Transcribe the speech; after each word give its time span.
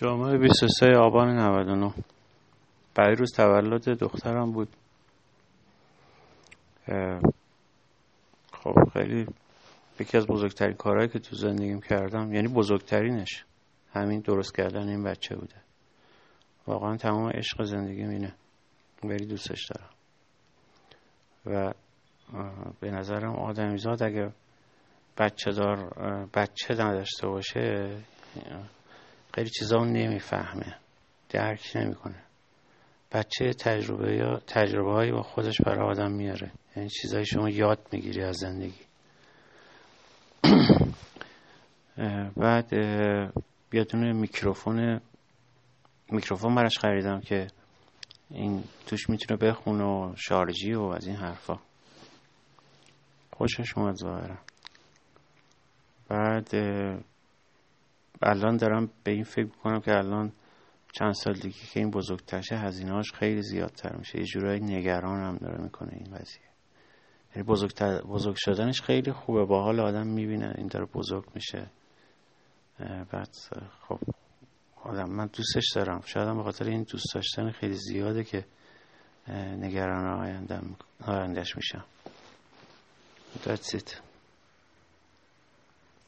جمعه 0.00 0.38
23 0.38 0.96
آبان 0.96 1.28
99 1.38 1.94
برای 2.94 3.14
روز 3.14 3.32
تولد 3.32 3.88
دخترم 3.88 4.52
بود. 4.52 4.68
خب 8.52 8.74
خیلی 8.92 9.26
یکی 10.00 10.16
از 10.16 10.26
بزرگترین 10.26 10.74
کارهایی 10.74 11.08
که 11.08 11.18
تو 11.18 11.36
زندگیم 11.36 11.80
کردم 11.80 12.34
یعنی 12.34 12.48
بزرگترینش 12.48 13.44
همین 13.92 14.20
درست 14.20 14.54
کردن 14.54 14.88
این 14.88 15.04
بچه 15.04 15.36
بوده. 15.36 15.56
واقعا 16.66 16.96
تمام 16.96 17.30
عشق 17.30 17.62
زندگیم 17.62 18.08
اینه. 18.08 18.34
خیلی 19.00 19.26
دوستش 19.26 19.70
دارم. 19.70 19.90
و 21.46 21.74
به 22.80 22.90
نظرم 22.90 23.36
آدمیزاد 23.36 24.02
اگه 24.02 24.32
بچه 25.18 25.50
دار 25.50 25.76
بچه 26.34 26.74
نداشته 26.74 27.26
باشه 27.28 27.96
خیلی 29.34 29.50
چیزا 29.50 29.84
نمی‌فهمه. 29.84 30.76
درک 31.28 31.72
نمی‌کنه. 31.74 32.22
بچه 33.12 33.52
تجربه 33.52 34.16
یا 34.16 34.38
تجربه 34.46 34.92
هایی 34.92 35.12
با 35.12 35.22
خودش 35.22 35.60
برای 35.60 35.90
آدم 35.90 36.12
میاره. 36.12 36.52
یعنی 36.76 36.88
چیزایی 36.88 37.26
شما 37.26 37.48
یاد 37.48 37.78
می‌گیری 37.92 38.22
از 38.22 38.36
زندگی. 38.36 38.80
بعد 42.36 42.72
یادونه 43.72 44.12
میکروفون 44.12 45.00
میکروفون 46.10 46.54
براش 46.54 46.78
خریدم 46.78 47.20
که 47.20 47.46
این 48.30 48.64
توش 48.86 49.10
می‌تونه 49.10 49.40
بخونه 49.40 49.84
و 49.84 50.14
شارژی 50.16 50.74
و 50.74 50.82
از 50.82 51.06
این 51.06 51.16
حرفا. 51.16 51.58
خوشش 53.32 53.78
اومد 53.78 53.94
ظاهرا. 53.94 54.38
بعد 56.08 56.50
الان 58.22 58.56
دارم 58.56 58.90
به 59.04 59.10
این 59.12 59.24
فکر 59.24 59.48
کنم 59.48 59.80
که 59.80 59.90
الان 59.90 60.32
چند 60.92 61.12
سال 61.12 61.34
دیگه 61.34 61.58
که 61.72 61.80
این 61.80 61.90
بزرگترشه 61.90 62.56
هزینهاش 62.56 63.12
خیلی 63.12 63.42
زیادتر 63.42 63.96
میشه. 63.96 64.18
یه 64.18 64.24
جورایی 64.24 64.60
نگران 64.60 65.20
هم 65.20 65.36
داره 65.36 65.62
می‌کنه 65.62 65.92
این 65.92 66.16
قضیه 66.16 66.42
یعنی 67.36 67.48
بزرگتر 67.48 68.00
بزرگ 68.02 68.36
شدنش 68.38 68.82
خیلی 68.82 69.12
خوبه. 69.12 69.44
با 69.44 69.62
حال 69.62 69.80
آدم 69.80 70.06
می‌بینه 70.06 70.54
این 70.58 70.66
داره 70.66 70.86
بزرگ 70.86 71.24
میشه. 71.34 71.66
بعد 73.12 73.36
خب 73.88 73.98
آدم 74.84 75.10
من 75.10 75.26
دوستش 75.26 75.72
دارم. 75.74 76.00
شاید 76.06 76.28
هم 76.28 76.36
به 76.36 76.42
خاطر 76.42 76.64
این 76.64 76.82
دوست 76.82 77.14
داشتن 77.14 77.50
خیلی 77.50 77.74
زیاده 77.74 78.24
که 78.24 78.44
نگران 79.56 80.36
آیندهش 81.06 81.56
میشم. 81.56 81.84
That's 83.44 83.74
it. 83.74 84.09